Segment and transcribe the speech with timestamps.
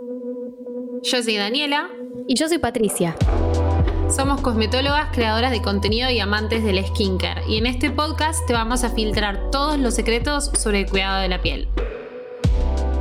[0.00, 1.88] Yo soy Daniela.
[2.28, 3.16] Y yo soy Patricia.
[4.08, 7.42] Somos cosmetólogas, creadoras de contenido y amantes del skincare.
[7.48, 11.28] Y en este podcast te vamos a filtrar todos los secretos sobre el cuidado de
[11.28, 11.68] la piel.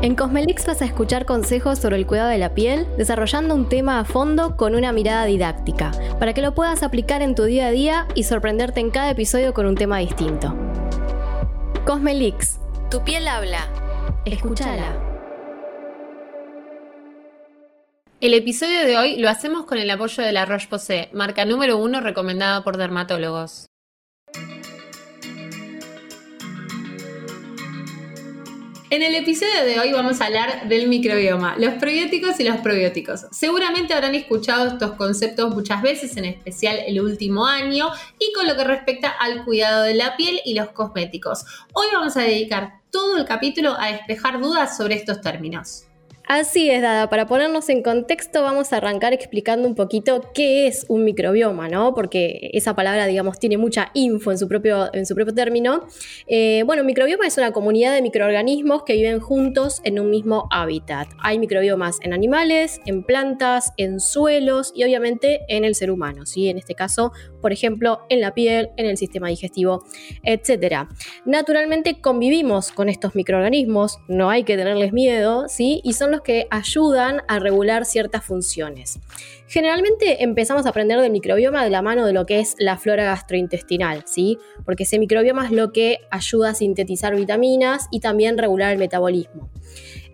[0.01, 3.99] En Cosmelix vas a escuchar consejos sobre el cuidado de la piel, desarrollando un tema
[3.99, 7.71] a fondo con una mirada didáctica, para que lo puedas aplicar en tu día a
[7.71, 10.55] día y sorprenderte en cada episodio con un tema distinto.
[11.85, 12.59] Cosmelix,
[12.89, 13.67] tu piel habla.
[14.25, 15.06] Escúchala.
[18.19, 22.01] El episodio de hoy lo hacemos con el apoyo de la Roche-Posay, marca número uno
[22.01, 23.67] recomendada por dermatólogos.
[28.89, 33.27] En el episodio de hoy vamos a hablar del microbioma, los probióticos y los probióticos.
[33.29, 38.55] Seguramente habrán escuchado estos conceptos muchas veces, en especial el último año, y con lo
[38.55, 41.45] que respecta al cuidado de la piel y los cosméticos.
[41.71, 45.86] Hoy vamos a dedicar todo el capítulo a despejar dudas sobre estos términos.
[46.29, 47.09] Así es, Dada.
[47.09, 51.93] Para ponernos en contexto, vamos a arrancar explicando un poquito qué es un microbioma, ¿no?
[51.93, 55.87] Porque esa palabra, digamos, tiene mucha info en su propio, en su propio término.
[56.27, 61.07] Eh, bueno, microbioma es una comunidad de microorganismos que viven juntos en un mismo hábitat.
[61.19, 66.49] Hay microbiomas en animales, en plantas, en suelos y obviamente en el ser humano, ¿sí?
[66.49, 69.85] En este caso, por ejemplo, en la piel, en el sistema digestivo,
[70.23, 70.89] etc.
[71.23, 75.79] Naturalmente convivimos con estos microorganismos, no hay que tenerles miedo, ¿sí?
[75.85, 78.99] Y son que ayudan a regular ciertas funciones.
[79.47, 83.05] Generalmente empezamos a aprender del microbioma de la mano de lo que es la flora
[83.05, 84.37] gastrointestinal, ¿sí?
[84.65, 89.49] Porque ese microbioma es lo que ayuda a sintetizar vitaminas y también regular el metabolismo.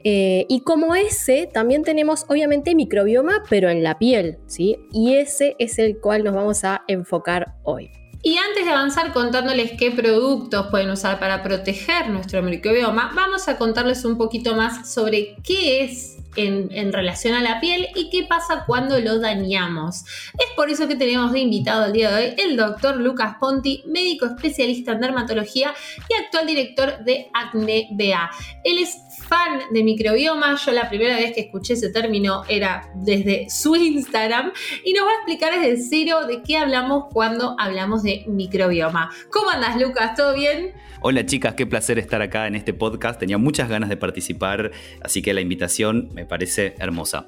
[0.03, 4.77] Eh, y como ese, también tenemos obviamente microbioma, pero en la piel, ¿sí?
[4.91, 7.89] Y ese es el cual nos vamos a enfocar hoy.
[8.25, 13.57] Y antes de avanzar contándoles qué productos pueden usar para proteger nuestro microbioma, vamos a
[13.57, 18.63] contarles un poquito más sobre qué es en, relación a la piel y qué pasa
[18.65, 20.05] cuando lo dañamos.
[20.33, 23.83] Es por eso que tenemos de invitado al día de hoy el doctor Lucas Ponti,
[23.87, 25.73] médico especialista en dermatología
[26.09, 28.31] y actual director de Acne BA.
[28.63, 30.57] Él es fan de microbioma.
[30.63, 34.51] Yo la primera vez que escuché ese término era desde su Instagram
[34.83, 39.11] y nos va a explicar desde cero de qué hablamos cuando hablamos de microbioma.
[39.31, 40.15] ¿Cómo andas, Lucas?
[40.15, 40.73] ¿Todo bien?
[41.05, 43.19] Hola chicas, qué placer estar acá en este podcast.
[43.19, 47.27] Tenía muchas ganas de participar, así que la invitación me parece hermosa.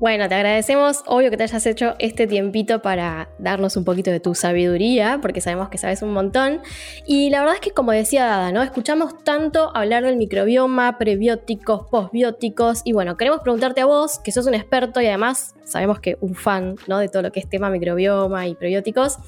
[0.00, 4.20] Bueno, te agradecemos, obvio que te hayas hecho este tiempito para darnos un poquito de
[4.20, 6.60] tu sabiduría, porque sabemos que sabes un montón.
[7.04, 8.62] Y la verdad es que, como decía Dada, ¿no?
[8.62, 14.46] Escuchamos tanto hablar del microbioma, prebióticos, postbióticos, y bueno, queremos preguntarte a vos, que sos
[14.46, 16.98] un experto y además sabemos que un fan, ¿no?
[16.98, 19.18] De todo lo que es tema microbioma y prebióticos.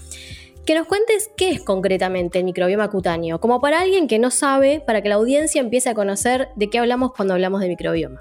[0.64, 4.80] Que nos cuentes qué es concretamente el microbioma cutáneo, como para alguien que no sabe,
[4.86, 8.20] para que la audiencia empiece a conocer de qué hablamos cuando hablamos de microbioma.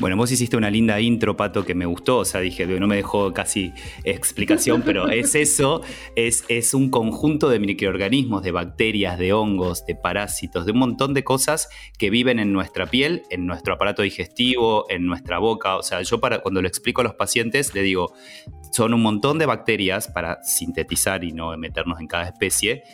[0.00, 2.96] Bueno, vos hiciste una linda intro, Pato, que me gustó, o sea, dije, no me
[2.96, 5.82] dejó casi explicación, pero es eso,
[6.16, 11.12] es, es un conjunto de microorganismos, de bacterias, de hongos, de parásitos, de un montón
[11.12, 11.68] de cosas
[11.98, 16.18] que viven en nuestra piel, en nuestro aparato digestivo, en nuestra boca, o sea, yo
[16.18, 18.14] para, cuando lo explico a los pacientes, le digo,
[18.72, 22.84] son un montón de bacterias para sintetizar y no meternos en cada especie,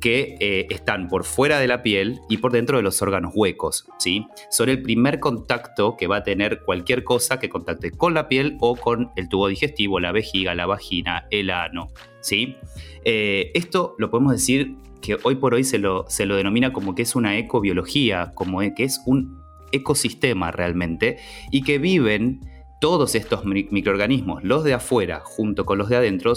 [0.00, 3.86] que eh, están por fuera de la piel y por dentro de los órganos huecos.
[3.98, 4.26] ¿sí?
[4.50, 8.56] Son el primer contacto que va a tener cualquier cosa que contacte con la piel
[8.60, 11.88] o con el tubo digestivo, la vejiga, la vagina, el ano.
[12.20, 12.56] ¿sí?
[13.04, 16.94] Eh, esto lo podemos decir que hoy por hoy se lo, se lo denomina como
[16.94, 19.38] que es una ecobiología, como que es un
[19.72, 21.18] ecosistema realmente,
[21.50, 22.40] y que viven
[22.80, 26.34] todos estos microorganismos, los de afuera junto con los de adentro,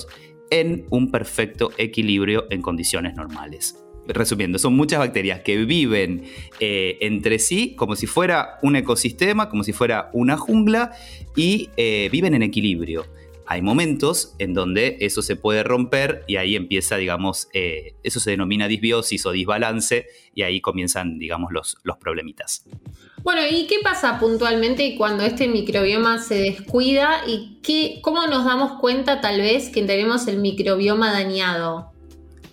[0.51, 3.83] en un perfecto equilibrio en condiciones normales.
[4.07, 6.23] Resumiendo, son muchas bacterias que viven
[6.59, 10.91] eh, entre sí como si fuera un ecosistema, como si fuera una jungla
[11.35, 13.05] y eh, viven en equilibrio.
[13.45, 18.31] Hay momentos en donde eso se puede romper y ahí empieza, digamos, eh, eso se
[18.31, 22.65] denomina disbiosis o disbalance y ahí comienzan, digamos, los, los problemitas.
[23.23, 28.79] Bueno, ¿y qué pasa puntualmente cuando este microbioma se descuida y qué, cómo nos damos
[28.79, 31.91] cuenta tal vez que tenemos el microbioma dañado?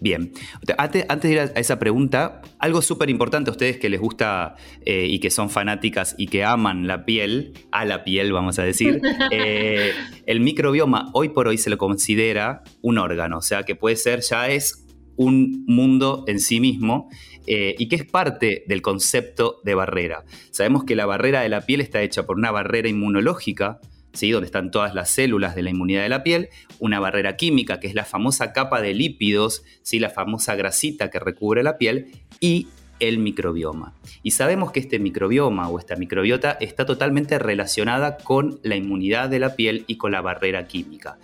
[0.01, 0.33] Bien,
[0.77, 4.55] antes, de ir a esa pregunta, algo súper importante a ustedes que les gusta
[4.85, 8.63] eh, y que son fanáticas y que aman la piel, a la piel vamos a
[8.63, 9.01] decir,
[9.33, 9.93] eh,
[10.27, 14.21] el microbioma hoy por hoy se lo considera un órgano, o sea que puede ser,
[14.21, 14.85] ya es
[15.17, 17.11] un mundo en sí mismo
[17.51, 20.25] eh, y que es parte del concepto de barrera.
[20.51, 23.81] Sabemos que la barrera de la piel está hecha por una barrera inmunológica,
[24.13, 24.31] ¿sí?
[24.31, 27.87] donde están todas las células de la inmunidad de la piel, una barrera química, que
[27.87, 29.99] es la famosa capa de lípidos, ¿sí?
[29.99, 32.69] la famosa grasita que recubre la piel, y
[33.01, 33.95] el microbioma.
[34.23, 39.39] Y sabemos que este microbioma o esta microbiota está totalmente relacionada con la inmunidad de
[39.39, 41.19] la piel y con la barrera química.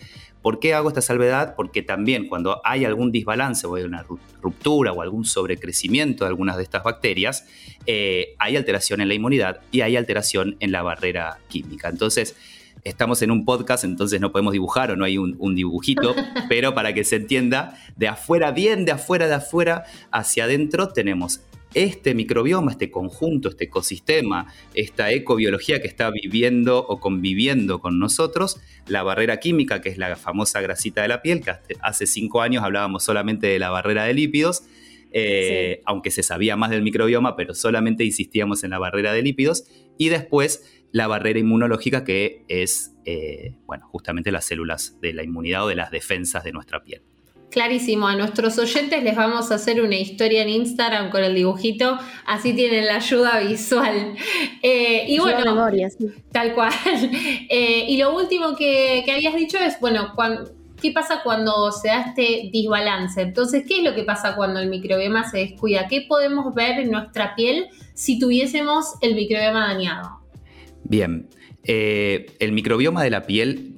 [0.44, 1.54] ¿Por qué hago esta salvedad?
[1.56, 4.04] Porque también cuando hay algún desbalance o hay una
[4.42, 7.46] ruptura o algún sobrecrecimiento de algunas de estas bacterias,
[7.86, 11.88] eh, hay alteración en la inmunidad y hay alteración en la barrera química.
[11.88, 12.36] Entonces,
[12.84, 16.14] estamos en un podcast, entonces no podemos dibujar o no hay un, un, dibujito,
[16.50, 21.40] pero para que se entienda, de afuera, bien de afuera, de afuera hacia adentro, tenemos
[21.74, 28.60] este microbioma, este conjunto, este ecosistema, esta ecobiología que está viviendo o conviviendo con nosotros,
[28.86, 32.62] la barrera química, que es la famosa grasita de la piel, que hace cinco años
[32.64, 34.64] hablábamos solamente de la barrera de lípidos,
[35.12, 39.64] eh, aunque se sabía más del microbioma, pero solamente insistíamos en la barrera de lípidos,
[39.98, 45.64] y después la barrera inmunológica, que es, eh, bueno, justamente las células de la inmunidad
[45.64, 47.02] o de las defensas de nuestra piel.
[47.54, 51.96] Clarísimo, a nuestros oyentes les vamos a hacer una historia en Instagram con el dibujito,
[52.26, 54.16] así tienen la ayuda visual.
[54.60, 55.64] Eh, y bueno,
[56.32, 56.72] tal cual.
[57.48, 60.14] Eh, y lo último que, habías dicho es, bueno,
[60.82, 63.22] ¿qué pasa cuando se da este desbalance?
[63.22, 65.86] Entonces, ¿qué es lo que pasa cuando el microbioma se descuida?
[65.86, 70.18] ¿Qué podemos ver en nuestra piel si tuviésemos el microbioma dañado?
[70.82, 71.28] Bien,
[71.62, 73.73] eh, el microbioma de la piel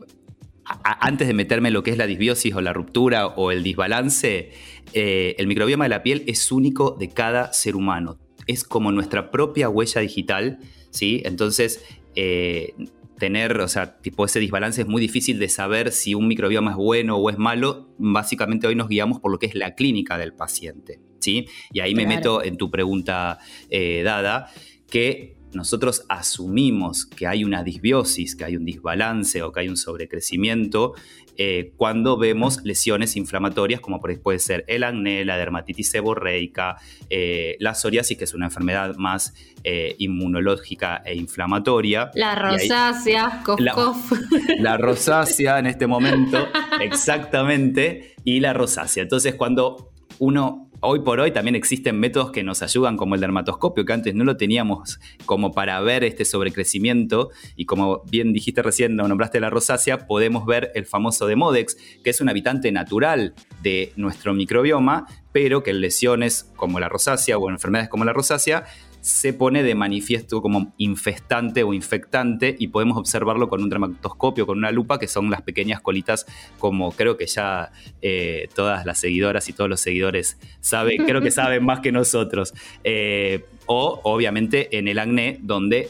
[1.00, 4.50] antes de meterme en lo que es la disbiosis o la ruptura o el desbalance,
[4.92, 8.18] eh, el microbioma de la piel es único de cada ser humano.
[8.46, 10.58] Es como nuestra propia huella digital,
[10.90, 11.22] ¿sí?
[11.24, 11.84] Entonces,
[12.14, 12.74] eh,
[13.18, 16.76] tener, o sea, tipo ese desbalance es muy difícil de saber si un microbioma es
[16.76, 17.88] bueno o es malo.
[17.98, 21.46] Básicamente hoy nos guiamos por lo que es la clínica del paciente, ¿sí?
[21.72, 23.38] Y ahí me meto en tu pregunta
[23.70, 24.50] eh, dada,
[24.88, 29.76] que nosotros asumimos que hay una disbiosis, que hay un desbalance o que hay un
[29.76, 30.94] sobrecrecimiento
[31.38, 36.76] eh, cuando vemos lesiones inflamatorias como puede ser el acné, la dermatitis seborreica,
[37.10, 42.10] eh, la psoriasis, que es una enfermedad más eh, inmunológica e inflamatoria.
[42.14, 43.74] La rosácea, cof, la,
[44.60, 46.48] la rosácea en este momento,
[46.80, 49.02] exactamente, y la rosácea.
[49.02, 53.84] Entonces cuando uno hoy por hoy también existen métodos que nos ayudan como el dermatoscopio,
[53.84, 57.30] que antes no lo teníamos como para ver este sobrecrecimiento.
[57.56, 62.20] Y como bien dijiste recién, nombraste la rosácea, podemos ver el famoso Demodex, que es
[62.20, 67.54] un habitante natural de nuestro microbioma, pero que en lesiones como la rosácea o en
[67.54, 68.64] enfermedades como la rosácea
[69.06, 74.58] se pone de manifiesto como infestante o infectante y podemos observarlo con un dermatoscopio, con
[74.58, 76.26] una lupa, que son las pequeñas colitas,
[76.58, 77.70] como creo que ya
[78.02, 82.52] eh, todas las seguidoras y todos los seguidores saben, creo que saben más que nosotros.
[82.82, 85.88] Eh, o obviamente en el acné, donde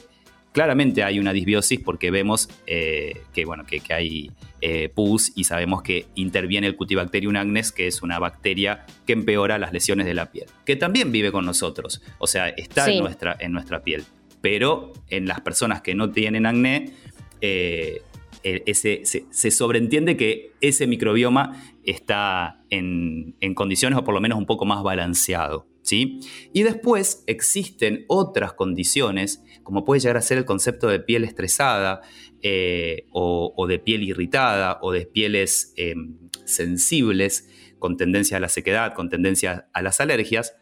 [0.57, 4.31] claramente hay una disbiosis porque vemos eh, que, bueno, que, hay
[4.63, 9.59] eh, pus y sabemos que interviene el Cutibacterium agnes, que es una bacteria que empeora
[9.59, 13.37] las lesiones de la piel, que también vive con nosotros, o sea, está en, nuestra,
[13.39, 14.05] en nuestra piel.
[14.41, 16.95] Pero en las personas que no tienen acné,
[17.43, 18.01] eh,
[18.43, 24.47] ese, se, sobreentiende que ese microbioma está en, en condiciones o por lo menos un
[24.47, 25.67] poco más balanceado.
[25.93, 32.03] Y después existen otras condiciones, como puede llegar a ser el concepto de piel estresada,
[32.43, 37.49] eh, o, de piel irritada, o de pieles em, sensibles,
[37.79, 40.55] con tendencia a la sequedad, con tendencia a las alergias,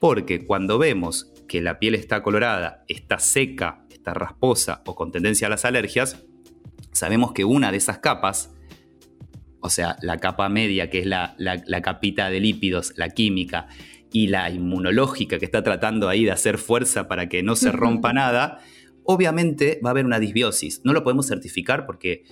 [0.00, 5.46] porque cuando vemos que la piel está colorada, está seca, está rasposa o con tendencia
[5.46, 6.24] a las alergias,
[6.92, 8.54] sabemos que una de esas capas,
[9.60, 13.68] o sea, la capa media, que es la capita de lípidos, la química,
[14.12, 18.12] y la inmunológica que está tratando ahí de hacer fuerza para que no se rompa
[18.12, 18.60] nada,
[19.04, 20.82] obviamente va a haber una disbiosis.
[20.84, 22.24] No lo podemos certificar porque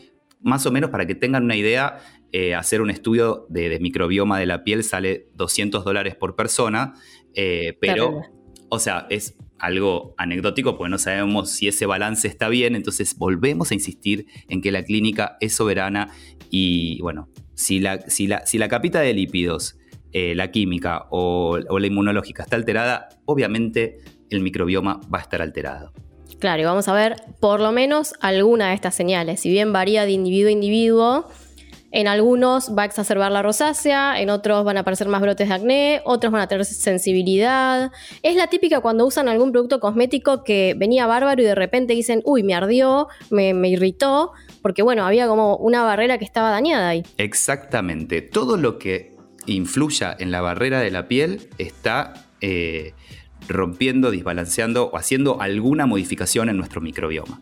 [0.43, 1.99] más o menos para que tengan una idea,
[2.33, 6.95] eh, hacer un estudio de, microbioma de la piel sale 200 dólares por persona,
[7.35, 8.23] eh, pero,
[8.69, 13.71] o sea, es algo anecdótico porque no sabemos si ese balance está bien, entonces volvemos
[13.71, 16.11] a insistir en que la clínica es soberana
[16.51, 19.77] y bueno, si la, si la, si la capita de lípidos
[20.13, 23.99] eh, la química o, la inmunológica está alterada, obviamente
[24.29, 25.93] el microbioma va a estar alterado.
[26.39, 29.41] Claro, y vamos a ver por lo menos alguna de estas señales.
[29.41, 31.27] Si bien varía de individuo a individuo,
[31.93, 35.55] en algunos va a exacerbar la rosácea, en otros van a aparecer más brotes de
[35.55, 37.91] acné, otros van a tener sensibilidad.
[38.23, 42.23] Es la típica cuando usan algún producto cosmético que venía bárbaro y de repente dicen,
[42.25, 46.91] uy, me ardió, me, me irritó, porque bueno, había como una barrera que estaba dañada
[46.91, 47.03] ahí.
[47.19, 48.23] Exactamente.
[48.23, 49.10] Todo lo que
[49.55, 52.95] influya en la barrera de la piel está eh,
[53.49, 57.41] rompiendo, desbalanceando o haciendo alguna modificación en nuestro microbioma.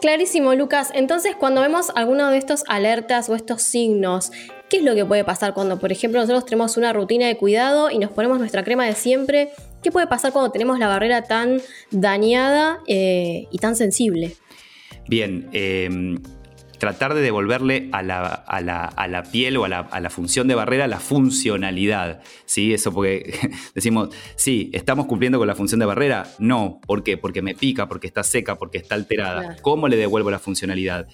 [0.00, 0.90] Clarísimo, Lucas.
[0.94, 4.30] Entonces, cuando vemos alguno de estos alertas o estos signos,
[4.68, 7.88] ¿Qué es lo que puede pasar cuando, por ejemplo, nosotros tenemos una rutina de cuidado
[7.90, 9.50] y nos ponemos nuestra crema de siempre?
[9.80, 11.60] ¿Qué puede pasar cuando tenemos la barrera tan
[11.92, 14.34] dañada eh, y tan sensible?
[15.08, 16.18] Bien, em,
[16.78, 22.22] tratar de devolverle a la, piel o a la, función de barrera la funcionalidad.
[22.44, 22.72] ¿sí?
[22.74, 23.34] Eso porque
[23.74, 26.28] decimos, sí, ¿estamos cumpliendo con la función de barrera?
[26.38, 26.80] No.
[26.86, 27.16] ¿Por qué?
[27.16, 29.56] Porque me pica, porque está seca, porque está alterada.
[29.62, 31.08] ¿Cómo le devuelvo la funcionalidad?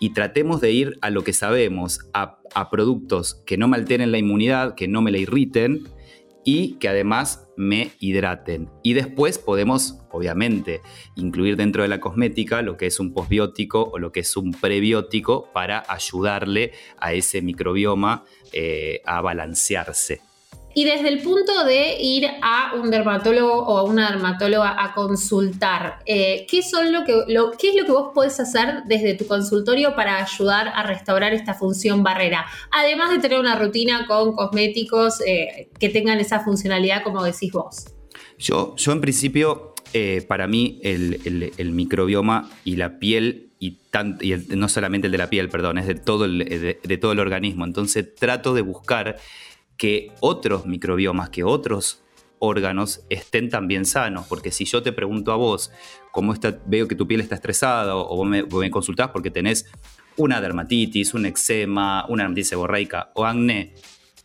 [0.00, 4.12] Y tratemos de ir a lo que sabemos, a, a productos que no me alteren
[4.12, 5.88] la inmunidad, que no me la irriten
[6.44, 8.70] y que además me hidraten.
[8.82, 10.80] Y después podemos, obviamente,
[11.16, 14.52] incluir dentro de la cosmética lo que es un posbiótico o lo que es un
[14.52, 20.20] prebiótico para ayudarle a ese microbioma eh, a balancearse.
[20.74, 26.00] Y desde el punto de ir a un dermatólogo o a una dermatóloga a consultar,
[26.04, 29.26] eh, ¿qué, son lo que, lo, ¿qué es lo que vos podés hacer desde tu
[29.26, 32.46] consultorio para ayudar a restaurar esta función barrera?
[32.72, 37.84] Además de tener una rutina con cosméticos eh, que tengan esa funcionalidad como decís vos.
[38.36, 43.78] Yo, yo en principio, eh, para mí el, microbioma y la piel y,
[44.48, 47.64] no solamente el de la piel, perdón, es de todo de todo el organismo.
[47.64, 49.16] Entonces trato de buscar
[49.76, 52.04] que otros microbiomas, que otros
[52.38, 55.72] órganos estén también sanos, porque si yo te pregunto a vos
[56.12, 59.70] cómo está, veo que tu piel está estresada o vos me, consultás porque tenés
[60.16, 63.74] una dermatitis, un eczema, una dermatitis seborreica o acné,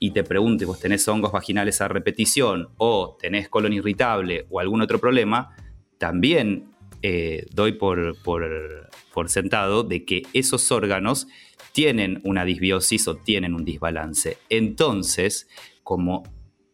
[0.02, 4.82] y te pregunto, vos tenés hongos vaginales a repetición o tenés colon irritable o algún
[4.82, 5.56] otro problema,
[5.98, 6.70] también
[7.02, 11.28] eh, doy por, por sentado de que esos órganos
[11.72, 14.38] tienen una disbiosis o tienen un desbalance.
[14.50, 15.48] Entonces,
[15.84, 16.24] como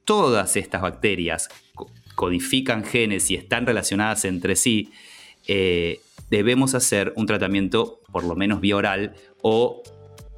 [0.03, 1.49] todas estas bacterias
[2.15, 4.91] codifican genes y están relacionadas entre sí,
[5.47, 5.99] eh,
[6.29, 9.83] debemos hacer un tratamiento por lo menos bioral o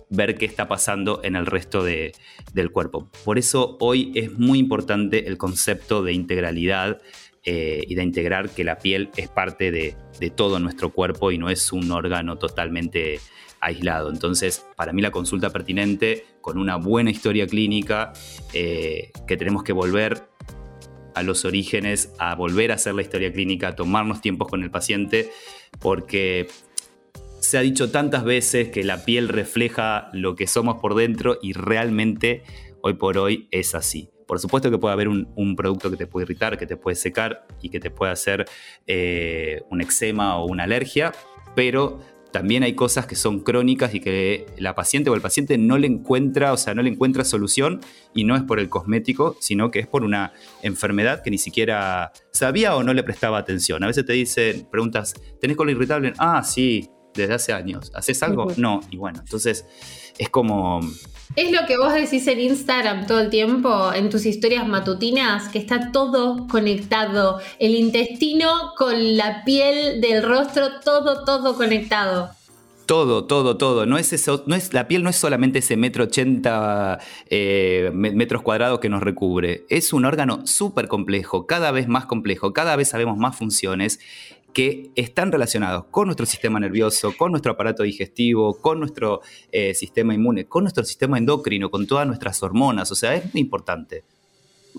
[0.09, 3.09] ver qué está pasando en el resto del cuerpo.
[3.25, 7.01] Por eso hoy es muy importante el concepto de integralidad
[7.43, 11.37] eh, y de integrar que la piel es parte de, de, todo nuestro cuerpo y
[11.37, 13.19] no es un órgano totalmente
[13.61, 14.09] aislado.
[14.09, 18.13] Entonces, para mí la consulta pertinente, con una buena historia clínica,
[18.53, 20.27] eh, que tenemos que volver
[21.15, 24.69] a los orígenes, a volver a hacer la historia clínica, a tomarnos tiempos con el
[24.69, 25.31] paciente,
[25.79, 26.47] porque
[27.39, 31.53] se ha dicho tantas veces que la piel refleja lo que somos por dentro y
[31.53, 32.43] realmente
[32.81, 34.09] hoy por hoy es así.
[34.27, 37.47] Por supuesto que puede haber un, producto que te puede irritar, que te puede secar
[37.61, 38.45] y que te puede hacer
[38.85, 41.13] eh, un eczema o una alergia,
[41.55, 41.99] pero
[42.31, 45.88] también hay cosas que son crónicas y que la paciente o el paciente no le
[45.88, 47.81] encuentra, o sea, no le encuentra solución
[48.13, 52.12] y no es por el cosmético, sino que es por una enfermedad que ni siquiera
[52.31, 53.84] sabía o no le prestaba atención.
[53.84, 56.13] A veces te dicen, preguntas, ¿tenés colon irritable?
[56.17, 57.91] Ah, sí, desde hace años.
[57.96, 58.48] ¿Haces algo?
[58.57, 58.81] No.
[58.91, 59.65] Y bueno, entonces
[60.17, 60.81] es como
[61.36, 65.59] es lo que vos decís en Instagram todo el tiempo, en tus historias matutinas, que
[65.59, 67.39] está todo conectado.
[67.59, 72.31] El intestino con la piel del rostro, todo, todo conectado.
[72.88, 73.86] Todo, todo, todo.
[73.86, 78.41] No es eso, no es, la piel no es solamente ese metro ochenta eh, metros
[78.41, 79.65] cuadrados que nos recubre.
[79.69, 84.00] Es un órgano súper complejo, cada vez más complejo, cada vez sabemos más funciones
[84.57, 89.21] que están relacionados con nuestro sistema nervioso, con nuestro aparato digestivo, con nuestro
[89.51, 92.91] eh, sistema inmune, con nuestro sistema endocrino, con todas nuestras hormonas.
[92.91, 94.03] O sea, es muy importante.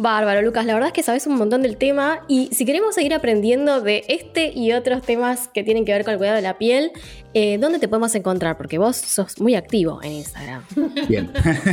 [0.01, 3.13] Bárbaro, Lucas, la verdad es que sabes un montón del tema y si queremos seguir
[3.13, 6.57] aprendiendo de este y otros temas que tienen que ver con el cuidado de la
[6.57, 6.93] piel,
[7.35, 8.57] eh, ¿dónde te podemos encontrar?
[8.57, 10.63] Porque vos sos muy activo en Instagram.
[11.09, 11.33] Bien.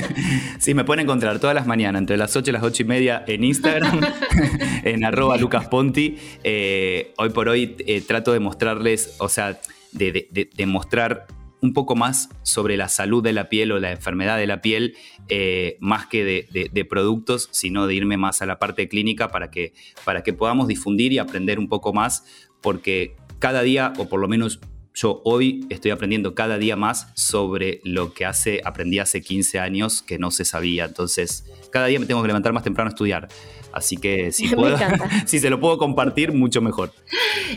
[0.60, 3.24] sí, me pueden encontrar todas las mañanas, entre las 8 y las 8 y media
[3.28, 4.02] en Instagram,
[4.84, 6.18] en arroba lucasponti.
[6.44, 9.60] Eh, hoy por hoy eh, trato de mostrarles, o sea,
[9.92, 11.28] de, de mostrar
[11.66, 14.96] un poco más sobre la salud de la piel o la enfermedad de la piel,
[15.28, 19.74] eh, más que de, productos, sino de irme más a la parte clínica para que,
[20.06, 22.26] para que podamos difundir y aprender un poco más,
[22.62, 24.60] porque cada día, o por lo menos
[24.94, 30.02] yo hoy estoy aprendiendo cada día más sobre lo que hace, aprendí hace 15 años
[30.02, 30.86] que no se sabía.
[30.86, 33.28] Entonces, cada día me tengo que levantar más temprano a estudiar.
[33.74, 34.78] Así que si, puedo,
[35.26, 36.94] si se lo puedo compartir, mucho mejor.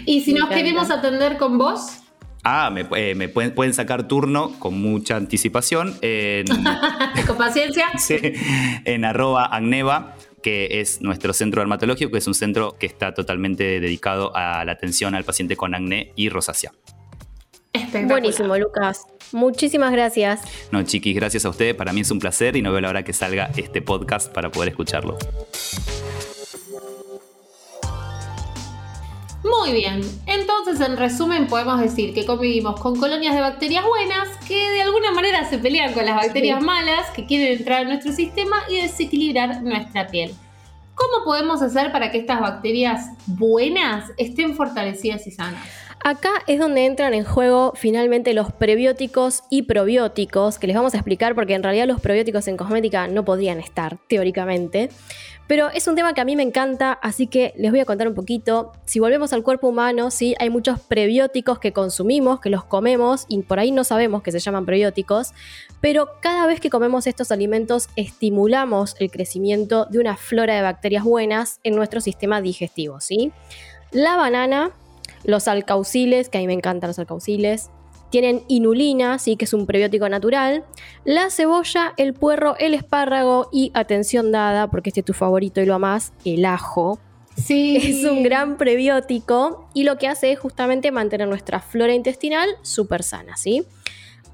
[0.04, 2.00] Y si nos queremos atender con vos,
[2.44, 5.96] Ah, me, eh, pueden, sacar turno con mucha anticipación.
[6.02, 6.46] En,
[7.26, 7.88] con paciencia.
[7.98, 8.18] Sí,
[8.84, 13.80] en arroba agneva que es nuestro centro dermatológico, que es un centro que está totalmente
[13.80, 16.72] dedicado a la atención al paciente con acné y rosácea.
[18.06, 19.04] Buenísimo, Lucas.
[19.32, 20.40] Muchísimas gracias.
[20.70, 21.74] No, chiquis, gracias a ustedes.
[21.74, 24.50] Para mí es un placer y no veo la hora que salga este podcast para
[24.50, 25.18] poder escucharlo.
[29.68, 34.70] Muy bien, entonces en resumen podemos decir que convivimos con colonias de bacterias buenas que
[34.70, 38.56] de alguna manera se pelean con las bacterias malas que quieren entrar en nuestro sistema
[38.70, 40.34] y desequilibrar nuestra piel.
[40.94, 45.68] ¿Cómo podemos hacer para que estas bacterias buenas estén fortalecidas y sanas?
[46.00, 50.98] Acá es donde entran en juego finalmente los prebióticos y probióticos, que les vamos a
[50.98, 54.90] explicar porque en realidad los probióticos en cosmética no podrían estar, teóricamente.
[55.48, 58.06] Pero es un tema que a mí me encanta, así que les voy a contar
[58.06, 58.72] un poquito.
[58.84, 63.40] Si volvemos al cuerpo humano, sí, hay muchos prebióticos que consumimos, que los comemos y
[63.42, 65.32] por ahí no sabemos que se llaman prebióticos,
[65.80, 71.02] pero cada vez que comemos estos alimentos estimulamos el crecimiento de una flora de bacterias
[71.02, 73.32] buenas en nuestro sistema digestivo, ¿sí?
[73.90, 74.72] La banana
[75.24, 77.70] los alcauciles, que a mí me encantan los alcauciles.
[78.10, 80.64] Tienen inulina, sí, que es un prebiótico natural.
[81.04, 85.66] La cebolla, el puerro, el espárrago y atención dada, porque este es tu favorito y
[85.66, 86.98] lo más, el ajo.
[87.36, 87.76] Sí.
[87.76, 93.02] Es un gran prebiótico y lo que hace es justamente mantener nuestra flora intestinal súper
[93.02, 93.64] sana, ¿sí?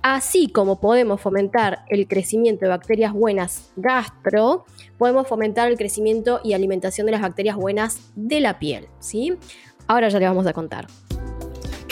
[0.06, 4.66] Así como podemos fomentar el crecimiento de bacterias buenas gastro,
[4.98, 9.34] podemos fomentar el crecimiento y alimentación de las bacterias buenas de la piel, ¿sí?
[9.86, 10.86] Ahora ya le vamos a contar.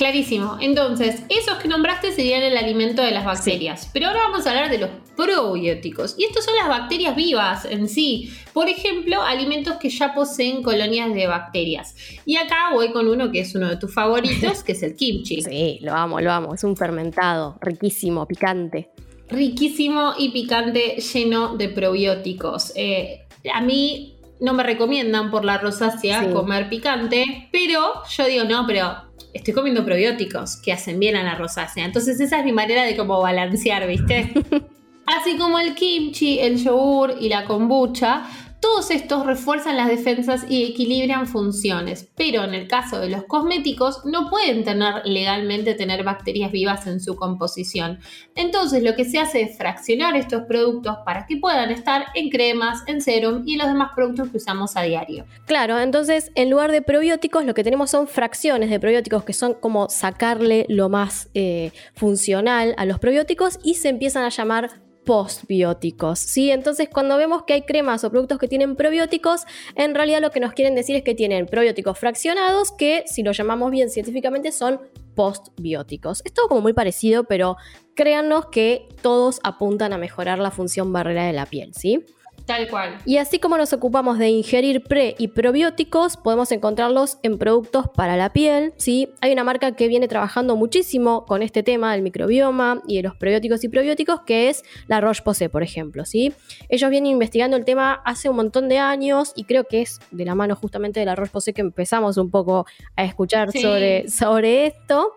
[0.03, 0.57] Clarísimo.
[0.61, 3.89] Entonces, esos que nombraste serían el alimento de las bacterias.
[3.93, 6.17] Pero ahora vamos a hablar de los probióticos.
[6.19, 8.33] Y estos son las bacterias vivas en sí.
[8.53, 11.95] Por ejemplo, alimentos que ya poseen colonias de bacterias.
[12.25, 15.43] Y acá voy con uno que es uno de tus favoritos, que es el kimchi.
[15.43, 16.55] Sí, lo amo, lo amo.
[16.55, 18.91] Es un fermentado, riquísimo, picante.
[19.29, 22.73] Riquísimo y picante, lleno de probióticos.
[22.75, 24.12] Eh, a mí
[24.43, 28.93] no me recomiendan por la rosácea comer picante, pero yo digo, no, pero
[29.33, 31.85] estoy comiendo probióticos que hacen bien a la rosácea.
[31.85, 34.35] Entonces esa es mi manera de como balancear, ¿viste?
[35.07, 38.25] Así como el kimchi, el yogur y la kombucha
[38.63, 44.05] todos estos refuerzan las defensas y equilibran funciones, pero en el caso de los cosméticos
[44.05, 47.99] no pueden tener legalmente tener bacterias vivas en su composición.
[48.37, 52.85] Entonces lo que se hace es fraccionar estos productos para que puedan estar en cremas,
[52.87, 55.27] en serum y en los demás productos que usamos a diario.
[55.47, 59.55] Claro, entonces en lugar de probióticos lo que tenemos son fracciones de probióticos que son
[59.55, 66.19] como sacarle lo más eh, funcional a los probióticos y se empiezan a llamar postbióticos,
[66.19, 66.51] ¿sí?
[66.51, 69.43] Entonces, cuando vemos que hay cremas o productos que tienen probióticos,
[69.75, 73.33] en realidad lo que nos quieren decir es que tienen probióticos fraccionados que, si lo
[73.33, 74.81] llamamos bien científicamente, son
[75.15, 76.23] postbióticos.
[76.25, 77.57] Es todo como muy parecido, pero
[77.95, 82.05] créannos que todos apuntan a mejorar la función barrera de la piel, ¿sí?
[82.47, 82.99] Tal cual.
[83.05, 88.17] Y así como nos ocupamos de ingerir pre y probióticos, podemos encontrarlos en productos para
[88.17, 88.73] la piel.
[88.77, 89.09] ¿sí?
[89.21, 93.17] Hay una marca que viene trabajando muchísimo con este tema del microbioma y de los
[93.17, 96.05] prebióticos y probióticos, que es la Roche-Posay, por ejemplo.
[96.05, 96.33] ¿sí?
[96.69, 100.25] Ellos vienen investigando el tema hace un montón de años y creo que es de
[100.25, 105.13] la mano justamente de la Roche-Posay que empezamos un poco a escuchar sobre, sobre esto.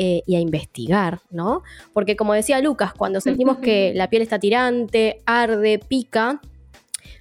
[0.00, 1.64] Eh, y a investigar, ¿no?
[1.92, 6.40] Porque como decía Lucas, cuando sentimos que la piel está tirante, arde, pica,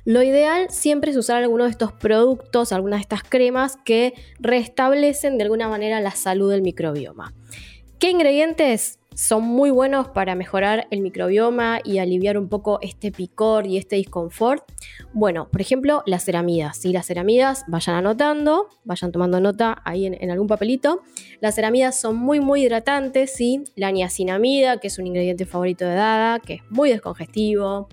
[0.06, 5.38] lo ideal siempre es usar alguno de estos productos, algunas de estas cremas que restablecen
[5.38, 7.34] de alguna manera la salud del microbioma.
[8.00, 13.66] ¿Qué ingredientes son muy buenos para mejorar el microbioma y aliviar un poco este picor
[13.66, 14.64] y este disconfort?
[15.12, 16.78] Bueno, por ejemplo, las ceramidas.
[16.78, 21.02] Si Las ceramidas, vayan anotando, vayan tomando nota ahí en, algún papelito.
[21.42, 23.64] Las ceramidas son muy, muy hidratantes, ¿sí?
[23.76, 27.90] La niacinamida, que es un ingrediente favorito de Dada, que es muy descongestivo,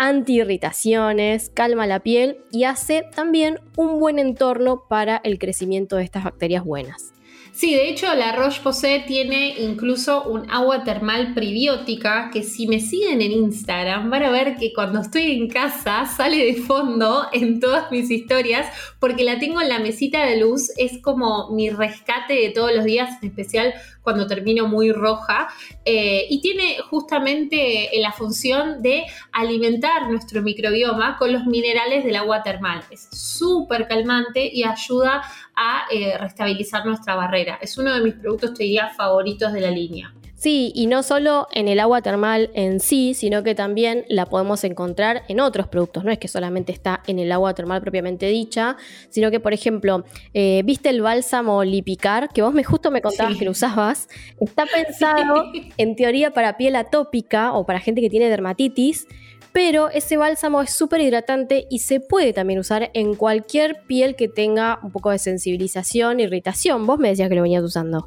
[0.00, 6.24] antiirritaciones, calma la piel y hace también un buen entorno para el crecimiento de estas
[6.24, 7.12] bacterias buenas.
[7.52, 13.20] Sí, de hecho la Roche-Posay tiene incluso un agua termal prebiótica que si me siguen
[13.20, 17.90] en Instagram van a ver que cuando estoy en casa sale de fondo en todas
[17.92, 18.68] mis historias
[19.00, 22.84] porque la tengo en la mesita de luz, es como mi rescate de todos los
[22.84, 25.48] días, en especial cuando termino muy roja
[25.84, 32.42] eh, y tiene justamente la función de alimentar nuestro microbioma con los minerales del agua
[32.42, 32.82] termal.
[32.90, 35.22] Es súper calmante y ayuda
[35.54, 37.58] a eh, restabilizar nuestra barrera.
[37.60, 40.14] Es uno de mis productos, te diría, favoritos de la línea.
[40.40, 44.64] Sí, y no solo en el agua termal en sí, sino que también la podemos
[44.64, 46.02] encontrar en otros productos.
[46.02, 48.78] No es que solamente está en el agua termal propiamente dicha,
[49.10, 53.36] sino que, por ejemplo, eh, viste el bálsamo Lipicar, que vos me justo me contabas
[53.36, 54.08] que lo usabas.
[54.40, 55.44] Está pensado
[55.76, 59.06] en teoría para piel atópica o para gente que tiene dermatitis,
[59.52, 64.28] pero ese bálsamo es súper hidratante y se puede también usar en cualquier piel que
[64.28, 66.86] tenga un poco de sensibilización, irritación.
[66.86, 68.06] Vos me decías que lo venías usando.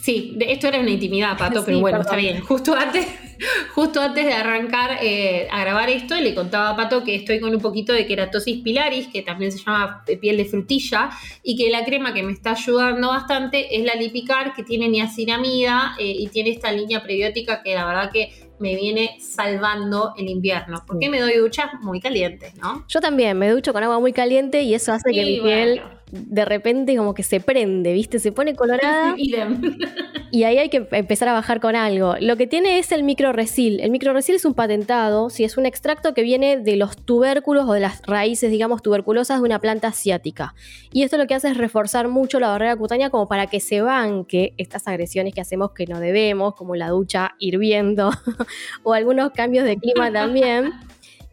[0.00, 2.40] Sí, esto era una intimidad, Pato, pero bueno, está bien.
[2.40, 3.06] Justo antes,
[3.74, 7.54] justo antes de arrancar eh, a grabar esto, le contaba a Pato que estoy con
[7.54, 11.10] un poquito de keratosis pilaris, que también se llama piel de frutilla,
[11.42, 15.96] y que la crema que me está ayudando bastante es la Lipicar, que tiene niacinamida
[15.98, 20.82] eh, y tiene esta línea prebiótica que la verdad que me viene salvando el invierno.
[20.86, 22.84] Porque me doy duchas muy calientes, ¿no?
[22.88, 26.44] Yo también me ducho con agua muy caliente y eso hace que mi piel de
[26.44, 28.18] repente como que se prende, ¿viste?
[28.18, 29.14] Se pone colorada.
[30.30, 32.14] y ahí hay que empezar a bajar con algo.
[32.20, 33.80] Lo que tiene es el microresil.
[33.80, 37.72] El microresil es un patentado, si es un extracto que viene de los tubérculos o
[37.72, 40.54] de las raíces, digamos, tuberculosas de una planta asiática.
[40.92, 43.80] Y esto lo que hace es reforzar mucho la barrera cutánea como para que se
[43.80, 48.10] banque estas agresiones que hacemos que no debemos, como la ducha hirviendo
[48.84, 50.72] o algunos cambios de clima también.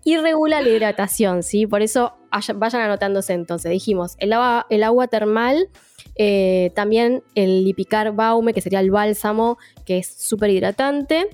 [0.04, 1.66] Y regula la hidratación, ¿sí?
[1.66, 2.14] Por eso
[2.56, 3.72] vayan anotándose entonces.
[3.72, 5.70] Dijimos, el agua, el agua termal,
[6.16, 11.28] eh, también el lipicar baume, que sería el bálsamo, que es súper hidratante.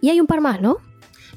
[0.00, 0.76] Y hay un par más, ¿no?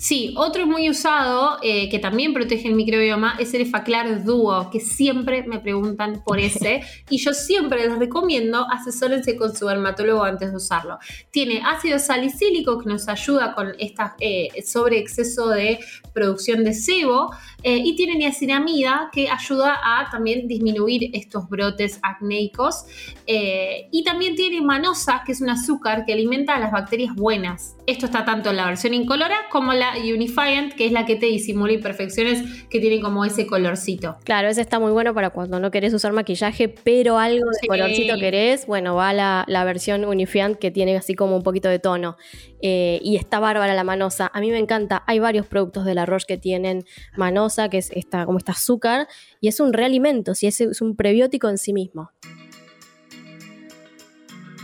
[0.02, 4.80] Sí, otro muy usado eh, que también protege el microbioma es el Efaclar Duo, que
[4.80, 10.50] siempre me preguntan por ese y yo siempre les recomiendo asesórense con su dermatólogo antes
[10.50, 10.98] de usarlo.
[11.30, 15.78] Tiene ácido salicílico que nos ayuda con esta eh, sobre exceso de
[16.16, 22.86] producción de sebo eh, y tiene niacinamida que ayuda a también disminuir estos brotes acnéicos
[23.28, 27.76] y también tiene manosa que es un azúcar que alimenta a las bacterias buenas.
[27.88, 31.26] Esto está tanto en la versión incolora como la Unifiant, que es la que te
[31.26, 34.18] disimula imperfecciones que tienen como ese colorcito.
[34.24, 38.18] Claro, ese está muy bueno para cuando no querés usar maquillaje, pero algo de colorcito
[38.18, 42.18] querés, bueno, va la, la versión Unifiant que tiene así como un poquito de tono.
[42.62, 44.30] Eh, y está bárbara la manosa.
[44.34, 45.04] A mí me encanta.
[45.08, 46.86] Hay varios productos de la Roche que tienen
[47.18, 49.08] manosa, que es esta, como este azúcar,
[49.40, 52.12] y es un realimento, si es, es un prebiótico en sí mismo.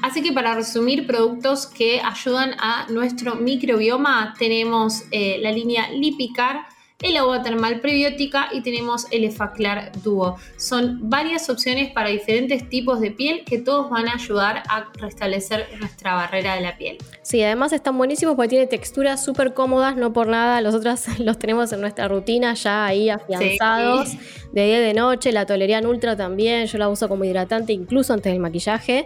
[0.08, 6.66] Así que para resumir, productos que ayudan a nuestro microbioma, tenemos eh, la línea Lipicar,
[7.02, 10.38] el agua termal prebiótica y tenemos el Efaclar Duo.
[10.56, 15.68] Son varias opciones para diferentes tipos de piel que todos van a ayudar a restablecer
[15.78, 16.98] nuestra barrera de la piel.
[17.22, 21.38] Sí, además están buenísimos porque tiene texturas súper cómodas, no por nada, los otros los
[21.38, 24.16] tenemos en nuestra rutina ya ahí afianzados
[24.64, 28.32] de día de noche, la Tolerian Ultra también, yo la uso como hidratante incluso antes
[28.32, 29.06] del maquillaje.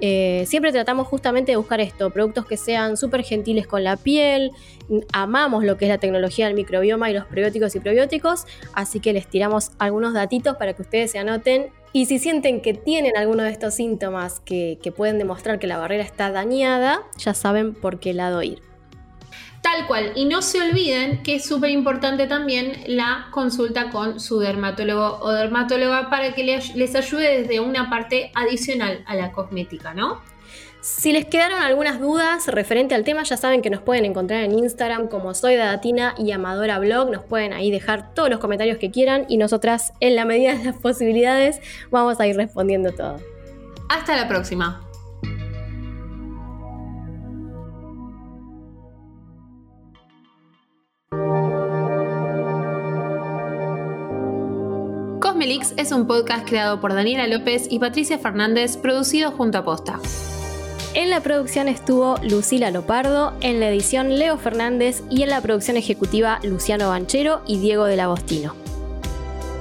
[0.00, 4.50] Eh, siempre tratamos justamente de buscar esto, productos que sean súper gentiles con la piel,
[5.12, 9.12] amamos lo que es la tecnología del microbioma y los prebióticos y probióticos, así que
[9.12, 11.66] les tiramos algunos datitos para que ustedes se anoten.
[11.92, 15.78] Y si sienten que tienen alguno de estos síntomas que, que pueden demostrar que la
[15.78, 18.71] barrera está dañada, ya saben por qué lado ir.
[19.62, 20.12] Tal cual.
[20.16, 25.30] Y no se olviden que es súper importante también la consulta con su dermatólogo o
[25.30, 30.20] dermatóloga para que les ayude desde una parte adicional a la cosmética, ¿no?
[30.80, 34.58] Si les quedaron algunas dudas referente al tema, ya saben que nos pueden encontrar en
[34.58, 37.08] Instagram como Soy Datina y Amadora Blog.
[37.08, 40.64] Nos pueden ahí dejar todos los comentarios que quieran y nosotras, en la medida de
[40.64, 41.60] las posibilidades,
[41.92, 43.20] vamos a ir respondiendo todo.
[43.88, 44.91] Hasta la próxima.
[55.76, 60.00] Es un podcast creado por Daniela López y Patricia Fernández, producido junto a Posta.
[60.94, 65.76] En la producción estuvo Lucila Lopardo, en la edición Leo Fernández y en la producción
[65.76, 68.56] ejecutiva Luciano Banchero y Diego del Agostino.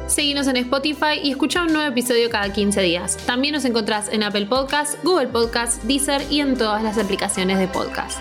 [0.07, 3.17] Seguinos en Spotify y escucha un nuevo episodio cada 15 días.
[3.25, 7.67] También nos encontrás en Apple Podcasts, Google Podcasts, Deezer y en todas las aplicaciones de
[7.67, 8.19] podcast.